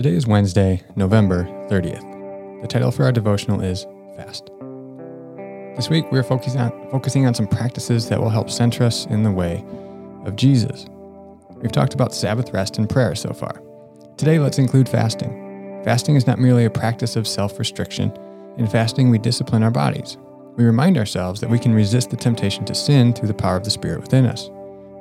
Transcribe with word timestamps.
Today 0.00 0.16
is 0.16 0.26
Wednesday, 0.26 0.82
November 0.96 1.44
30th. 1.68 2.62
The 2.62 2.66
title 2.66 2.90
for 2.90 3.04
our 3.04 3.12
devotional 3.12 3.60
is 3.60 3.84
Fast. 4.16 4.50
This 5.76 5.90
week 5.90 6.10
we're 6.10 6.22
focusing 6.22 6.58
on, 6.58 6.90
focusing 6.90 7.26
on 7.26 7.34
some 7.34 7.46
practices 7.46 8.08
that 8.08 8.18
will 8.18 8.30
help 8.30 8.48
center 8.48 8.82
us 8.82 9.04
in 9.04 9.24
the 9.24 9.30
way 9.30 9.62
of 10.24 10.36
Jesus. 10.36 10.86
We've 11.56 11.70
talked 11.70 11.92
about 11.92 12.14
Sabbath 12.14 12.54
rest 12.54 12.78
and 12.78 12.88
prayer 12.88 13.14
so 13.14 13.34
far. 13.34 13.60
Today 14.16 14.38
let's 14.38 14.56
include 14.56 14.88
fasting. 14.88 15.82
Fasting 15.84 16.16
is 16.16 16.26
not 16.26 16.38
merely 16.38 16.64
a 16.64 16.70
practice 16.70 17.14
of 17.14 17.28
self 17.28 17.58
restriction. 17.58 18.10
In 18.56 18.66
fasting, 18.66 19.10
we 19.10 19.18
discipline 19.18 19.62
our 19.62 19.70
bodies. 19.70 20.16
We 20.56 20.64
remind 20.64 20.96
ourselves 20.96 21.42
that 21.42 21.50
we 21.50 21.58
can 21.58 21.74
resist 21.74 22.08
the 22.08 22.16
temptation 22.16 22.64
to 22.64 22.74
sin 22.74 23.12
through 23.12 23.28
the 23.28 23.34
power 23.34 23.56
of 23.56 23.64
the 23.64 23.70
Spirit 23.70 24.00
within 24.00 24.24
us. 24.24 24.48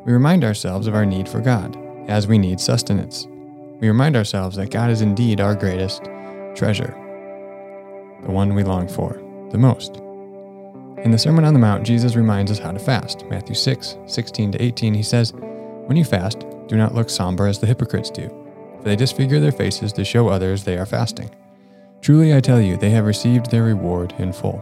We 0.06 0.12
remind 0.12 0.44
ourselves 0.44 0.88
of 0.88 0.94
our 0.94 1.06
need 1.06 1.30
for 1.30 1.40
God, 1.40 1.78
as 2.10 2.28
we 2.28 2.38
need 2.38 2.60
sustenance. 2.60 3.30
We 3.80 3.88
remind 3.88 4.18
ourselves 4.18 4.58
that 4.58 4.72
God 4.72 4.90
is 4.90 5.02
indeed 5.02 5.40
our 5.40 5.56
greatest 5.56 6.04
treasure, 6.54 6.94
the 8.24 8.32
one 8.32 8.54
we 8.54 8.64
long 8.64 8.90
for 8.90 9.14
the 9.52 9.58
most. 9.58 9.98
In 11.04 11.12
the 11.12 11.18
Sermon 11.18 11.46
on 11.46 11.54
the 11.54 11.60
Mount, 11.60 11.86
Jesus 11.86 12.18
reminds 12.18 12.52
us 12.52 12.60
how 12.60 12.74
to 12.74 12.80
fast. 12.80 13.26
Matthew 13.28 13.56
6, 13.56 13.98
16 14.06 14.52
to 14.52 14.62
18, 14.62 14.94
he 14.94 15.02
says, 15.04 15.32
When 15.32 15.96
you 15.96 16.04
fast, 16.04 16.46
do 16.68 16.76
not 16.76 16.94
look 16.94 17.10
somber 17.10 17.48
as 17.48 17.60
the 17.60 17.68
hypocrites 17.68 18.10
do, 18.10 18.28
for 18.78 18.84
they 18.84 18.98
disfigure 18.98 19.40
their 19.40 19.54
faces 19.54 19.94
to 19.94 20.04
show 20.04 20.28
others 20.28 20.66
they 20.66 20.78
are 20.78 20.86
fasting. 20.86 21.30
Truly 22.02 22.36
I 22.36 22.42
tell 22.42 22.60
you, 22.60 22.76
they 22.76 22.90
have 22.90 23.06
received 23.06 23.50
their 23.50 23.64
reward 23.64 24.14
in 24.18 24.34
full. 24.34 24.62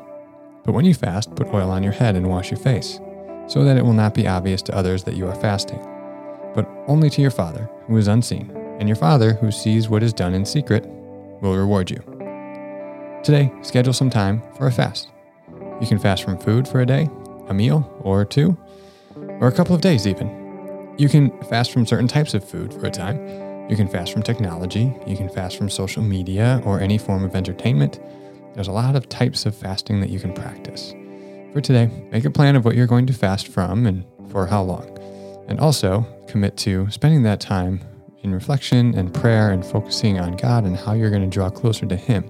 But 0.63 0.73
when 0.73 0.85
you 0.85 0.93
fast, 0.93 1.33
put 1.33 1.51
oil 1.53 1.71
on 1.71 1.81
your 1.81 1.93
head 1.93 2.15
and 2.15 2.29
wash 2.29 2.51
your 2.51 2.59
face, 2.59 2.99
so 3.47 3.63
that 3.63 3.77
it 3.77 3.83
will 3.83 3.93
not 3.93 4.13
be 4.13 4.27
obvious 4.27 4.61
to 4.63 4.75
others 4.75 5.03
that 5.05 5.15
you 5.15 5.27
are 5.27 5.35
fasting, 5.35 5.79
but 6.53 6.69
only 6.85 7.09
to 7.09 7.21
your 7.21 7.31
Father, 7.31 7.67
who 7.87 7.97
is 7.97 8.07
unseen. 8.07 8.66
And 8.79 8.87
your 8.87 8.95
Father, 8.95 9.33
who 9.33 9.51
sees 9.51 9.89
what 9.89 10.03
is 10.03 10.13
done 10.13 10.33
in 10.33 10.45
secret, 10.45 10.85
will 11.41 11.55
reward 11.55 11.89
you. 11.89 11.97
Today, 13.23 13.51
schedule 13.61 13.93
some 13.93 14.09
time 14.09 14.41
for 14.55 14.67
a 14.67 14.71
fast. 14.71 15.09
You 15.81 15.87
can 15.87 15.99
fast 15.99 16.23
from 16.23 16.37
food 16.37 16.67
for 16.67 16.81
a 16.81 16.85
day, 16.85 17.09
a 17.47 17.53
meal, 17.53 17.91
or 18.01 18.23
two, 18.25 18.57
or 19.39 19.47
a 19.47 19.51
couple 19.51 19.75
of 19.75 19.81
days 19.81 20.07
even. 20.07 20.95
You 20.97 21.09
can 21.09 21.31
fast 21.43 21.71
from 21.71 21.85
certain 21.85 22.07
types 22.07 22.33
of 22.33 22.47
food 22.47 22.73
for 22.73 22.85
a 22.85 22.91
time. 22.91 23.17
You 23.69 23.75
can 23.75 23.87
fast 23.87 24.13
from 24.13 24.23
technology. 24.23 24.95
You 25.05 25.17
can 25.17 25.29
fast 25.29 25.57
from 25.57 25.69
social 25.69 26.01
media 26.01 26.61
or 26.65 26.79
any 26.79 26.97
form 26.97 27.23
of 27.23 27.35
entertainment. 27.35 27.99
There's 28.53 28.67
a 28.67 28.71
lot 28.71 28.95
of 28.95 29.09
types 29.09 29.45
of 29.45 29.55
fasting 29.55 29.99
that 30.01 30.09
you 30.09 30.19
can 30.19 30.33
practice. 30.33 30.93
For 31.53 31.61
today, 31.61 31.89
make 32.11 32.25
a 32.25 32.31
plan 32.31 32.55
of 32.55 32.65
what 32.65 32.75
you're 32.75 32.87
going 32.87 33.05
to 33.07 33.13
fast 33.13 33.47
from 33.47 33.85
and 33.85 34.05
for 34.29 34.47
how 34.47 34.63
long. 34.63 34.97
And 35.47 35.59
also 35.59 36.05
commit 36.27 36.57
to 36.57 36.89
spending 36.89 37.23
that 37.23 37.39
time 37.39 37.81
in 38.27 38.33
reflection 38.33 38.93
and 38.95 39.13
prayer 39.13 39.51
and 39.51 39.65
focusing 39.65 40.19
on 40.19 40.35
God 40.35 40.65
and 40.65 40.75
how 40.75 40.93
you're 40.93 41.09
going 41.09 41.21
to 41.21 41.33
draw 41.33 41.49
closer 41.49 41.85
to 41.85 41.95
Him 41.95 42.29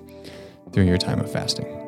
through 0.71 0.85
your 0.85 0.97
time 0.97 1.19
of 1.19 1.31
fasting. 1.31 1.86